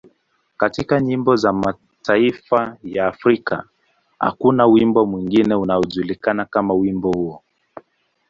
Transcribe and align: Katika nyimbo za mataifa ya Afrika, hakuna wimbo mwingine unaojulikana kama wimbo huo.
Katika 0.57 1.01
nyimbo 1.01 1.35
za 1.35 1.53
mataifa 1.53 2.77
ya 2.83 3.07
Afrika, 3.07 3.63
hakuna 4.19 4.65
wimbo 4.65 5.05
mwingine 5.05 5.55
unaojulikana 5.55 6.45
kama 6.45 6.73
wimbo 6.73 7.11
huo. 7.11 7.43